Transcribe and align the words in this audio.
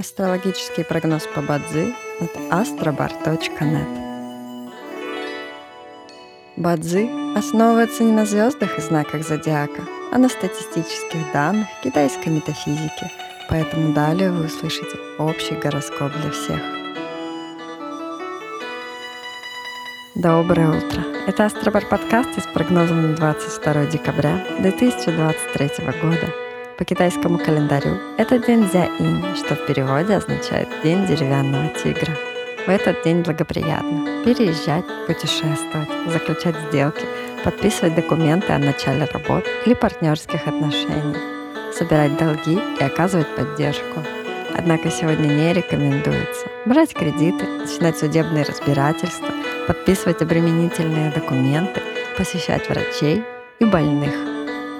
Астрологический 0.00 0.84
прогноз 0.84 1.26
по 1.34 1.42
Бадзи 1.42 1.92
от 2.20 2.36
astrobar.net 2.52 4.70
Бадзи 6.56 7.36
основывается 7.36 8.04
не 8.04 8.12
на 8.12 8.24
звездах 8.24 8.78
и 8.78 8.80
знаках 8.80 9.26
зодиака, 9.26 9.82
а 10.12 10.18
на 10.18 10.28
статистических 10.28 11.32
данных 11.32 11.66
китайской 11.82 12.28
метафизики, 12.28 13.10
поэтому 13.48 13.92
далее 13.92 14.30
вы 14.30 14.46
услышите 14.46 14.96
общий 15.18 15.56
гороскоп 15.56 16.12
для 16.12 16.30
всех. 16.30 16.60
Доброе 20.14 20.78
утро! 20.78 21.02
Это 21.26 21.46
Астробар 21.46 21.86
подкаст 21.86 22.40
с 22.40 22.46
прогнозом 22.54 23.02
на 23.02 23.16
22 23.16 23.86
декабря 23.86 24.46
2023 24.60 25.70
года– 26.00 26.32
по 26.78 26.84
китайскому 26.84 27.38
календарю 27.38 27.98
это 28.18 28.38
день 28.38 28.68
Дзя-инь, 28.68 29.34
что 29.34 29.56
в 29.56 29.66
переводе 29.66 30.14
означает 30.14 30.68
«день 30.84 31.06
деревянного 31.06 31.70
тигра». 31.82 32.16
В 32.66 32.70
этот 32.70 33.02
день 33.02 33.22
благоприятно 33.22 34.24
переезжать, 34.24 34.84
путешествовать, 35.08 35.88
заключать 36.06 36.54
сделки, 36.68 37.04
подписывать 37.42 37.96
документы 37.96 38.52
о 38.52 38.58
начале 38.58 39.06
работ 39.06 39.44
или 39.66 39.74
партнерских 39.74 40.46
отношений, 40.46 41.16
собирать 41.76 42.16
долги 42.16 42.60
и 42.80 42.84
оказывать 42.84 43.34
поддержку. 43.34 44.04
Однако 44.56 44.90
сегодня 44.90 45.26
не 45.26 45.52
рекомендуется 45.52 46.46
брать 46.64 46.94
кредиты, 46.94 47.44
начинать 47.44 47.98
судебные 47.98 48.44
разбирательства, 48.44 49.28
подписывать 49.66 50.22
обременительные 50.22 51.10
документы, 51.10 51.82
посещать 52.16 52.68
врачей 52.68 53.24
и 53.58 53.64
больных– 53.64 54.14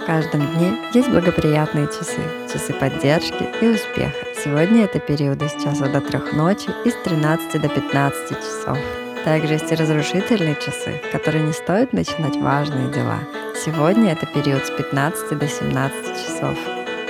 в 0.00 0.06
каждом 0.06 0.46
дне 0.54 0.78
есть 0.94 1.10
благоприятные 1.10 1.86
часы, 1.86 2.20
часы 2.50 2.72
поддержки 2.72 3.46
и 3.60 3.68
успеха. 3.68 4.16
Сегодня 4.42 4.84
это 4.84 4.98
периоды 4.98 5.48
с 5.48 5.62
часа 5.62 5.88
до 5.88 6.00
трех 6.00 6.32
ночи 6.32 6.70
и 6.84 6.90
с 6.90 6.94
13 7.04 7.60
до 7.60 7.68
15 7.68 8.28
часов. 8.28 8.78
Также 9.24 9.54
есть 9.54 9.70
и 9.70 9.74
разрушительные 9.74 10.56
часы, 10.56 11.02
в 11.06 11.12
которые 11.12 11.44
не 11.44 11.52
стоит 11.52 11.92
начинать 11.92 12.36
важные 12.36 12.90
дела. 12.90 13.18
Сегодня 13.62 14.12
это 14.12 14.24
период 14.26 14.64
с 14.64 14.70
15 14.70 15.38
до 15.38 15.46
17 15.46 16.06
часов. 16.16 16.56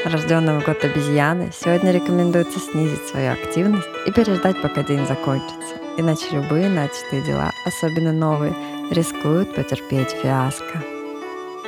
Рожденного 0.05 0.61
в 0.61 0.65
год 0.65 0.85
обезьяны 0.85 1.53
сегодня 1.53 1.93
рекомендуется 1.93 2.59
снизить 2.59 3.07
свою 3.07 3.33
активность 3.33 3.89
и 4.07 4.11
переждать, 4.11 4.61
пока 4.61 4.83
день 4.83 5.07
закончится. 5.07 5.77
Иначе 5.97 6.27
любые 6.33 6.69
начатые 6.69 7.23
дела, 7.23 7.53
особенно 7.67 8.13
новые, 8.13 8.55
рискуют 8.91 9.55
потерпеть 9.55 10.11
фиаско. 10.11 11.00